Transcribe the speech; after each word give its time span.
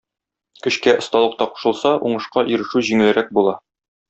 Көчкә 0.67 0.93
осталык 1.01 1.35
та 1.41 1.47
кушылса, 1.51 1.93
уңышка 2.09 2.45
ирешү 2.55 2.85
җиңелрәк 2.89 3.31
була. 3.41 3.59